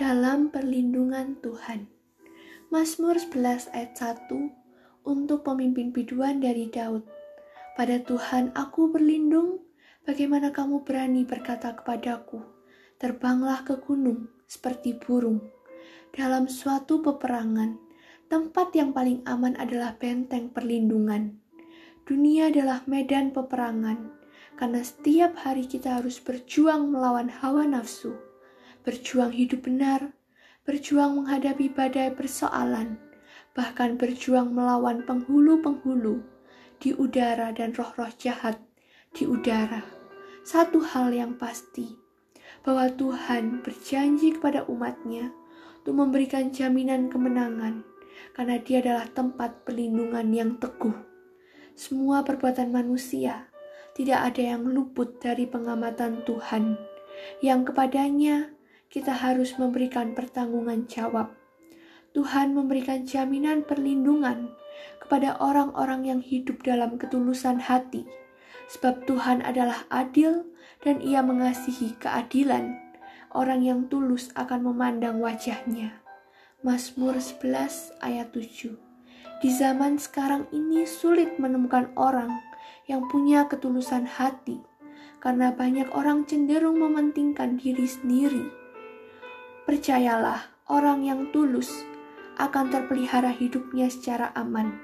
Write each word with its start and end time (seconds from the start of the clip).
dalam 0.00 0.48
perlindungan 0.48 1.36
Tuhan. 1.44 1.84
Mazmur 2.72 3.20
11 3.20 3.68
ayat 3.76 3.92
1 4.32 4.32
untuk 5.04 5.44
pemimpin 5.44 5.92
biduan 5.92 6.40
dari 6.40 6.72
Daud. 6.72 7.04
Pada 7.76 8.00
Tuhan 8.00 8.56
aku 8.56 8.88
berlindung, 8.88 9.60
bagaimana 10.08 10.56
kamu 10.56 10.88
berani 10.88 11.28
berkata 11.28 11.76
kepadaku, 11.76 12.40
terbanglah 12.96 13.60
ke 13.60 13.76
gunung 13.76 14.32
seperti 14.48 14.96
burung. 14.96 15.44
Dalam 16.16 16.48
suatu 16.48 17.04
peperangan, 17.04 17.76
tempat 18.32 18.72
yang 18.72 18.96
paling 18.96 19.20
aman 19.28 19.52
adalah 19.60 20.00
benteng 20.00 20.48
perlindungan. 20.48 21.36
Dunia 22.08 22.48
adalah 22.48 22.88
medan 22.88 23.36
peperangan, 23.36 24.16
karena 24.56 24.80
setiap 24.80 25.36
hari 25.44 25.68
kita 25.68 26.00
harus 26.00 26.16
berjuang 26.24 26.88
melawan 26.88 27.28
hawa 27.28 27.68
nafsu, 27.68 28.29
berjuang 28.86 29.32
hidup 29.34 29.66
benar, 29.66 30.14
berjuang 30.64 31.20
menghadapi 31.20 31.72
badai 31.72 32.12
persoalan, 32.14 33.00
bahkan 33.52 34.00
berjuang 34.00 34.52
melawan 34.52 35.04
penghulu-penghulu 35.04 36.22
di 36.80 36.96
udara 36.96 37.52
dan 37.52 37.76
roh-roh 37.76 38.10
jahat 38.16 38.56
di 39.12 39.28
udara. 39.28 39.84
Satu 40.46 40.80
hal 40.80 41.12
yang 41.12 41.36
pasti, 41.36 41.96
bahwa 42.64 42.88
Tuhan 42.92 43.60
berjanji 43.60 44.36
kepada 44.36 44.64
umatnya 44.68 45.32
untuk 45.80 45.94
memberikan 45.96 46.52
jaminan 46.52 47.12
kemenangan 47.12 47.84
karena 48.36 48.56
dia 48.60 48.84
adalah 48.84 49.08
tempat 49.12 49.64
perlindungan 49.64 50.28
yang 50.32 50.56
teguh 50.60 51.10
semua 51.80 52.20
perbuatan 52.20 52.68
manusia 52.68 53.48
tidak 53.96 54.20
ada 54.32 54.52
yang 54.52 54.68
luput 54.68 55.16
dari 55.16 55.48
pengamatan 55.48 56.20
Tuhan, 56.28 56.76
yang 57.40 57.64
kepadanya 57.64 58.52
kita 58.90 59.14
harus 59.14 59.56
memberikan 59.56 60.12
pertanggungan 60.12 60.84
jawab. 60.90 61.32
Tuhan 62.10 62.52
memberikan 62.52 63.06
jaminan 63.06 63.62
perlindungan 63.62 64.50
kepada 64.98 65.38
orang-orang 65.38 66.10
yang 66.10 66.20
hidup 66.20 66.66
dalam 66.66 66.98
ketulusan 66.98 67.62
hati, 67.62 68.04
sebab 68.66 69.06
Tuhan 69.06 69.46
adalah 69.46 69.86
adil 69.88 70.44
dan 70.82 70.98
Ia 70.98 71.22
mengasihi 71.22 71.94
keadilan. 72.02 72.76
Orang 73.30 73.62
yang 73.62 73.86
tulus 73.86 74.34
akan 74.34 74.74
memandang 74.74 75.22
wajahnya. 75.22 76.02
Mazmur 76.66 77.14
11 77.22 77.94
ayat 78.02 78.34
7 78.34 78.90
di 79.40 79.48
zaman 79.48 79.96
sekarang 79.96 80.44
ini 80.52 80.84
sulit 80.84 81.40
menemukan 81.40 81.88
orang 81.96 82.28
yang 82.84 83.08
punya 83.08 83.48
ketulusan 83.48 84.04
hati 84.04 84.60
karena 85.16 85.48
banyak 85.48 85.88
orang 85.96 86.28
cenderung 86.28 86.76
mementingkan 86.76 87.56
diri 87.56 87.88
sendiri. 87.88 88.52
Percayalah, 89.70 90.66
orang 90.66 91.06
yang 91.06 91.30
tulus 91.30 91.70
akan 92.42 92.74
terpelihara 92.74 93.30
hidupnya 93.30 93.86
secara 93.86 94.34
aman 94.34 94.74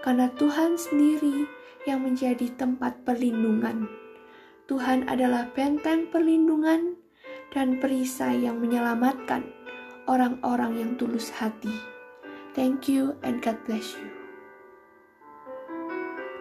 karena 0.00 0.32
Tuhan 0.32 0.80
sendiri 0.80 1.44
yang 1.84 2.00
menjadi 2.08 2.48
tempat 2.56 3.04
perlindungan. 3.04 3.84
Tuhan 4.64 5.12
adalah 5.12 5.52
benteng 5.52 6.08
perlindungan 6.08 6.96
dan 7.52 7.84
perisai 7.84 8.48
yang 8.48 8.64
menyelamatkan 8.64 9.44
orang-orang 10.08 10.72
yang 10.88 10.92
tulus 10.96 11.28
hati. 11.36 11.76
Thank 12.56 12.88
you 12.88 13.20
and 13.20 13.44
God 13.44 13.60
bless 13.68 13.92
you. 13.92 14.19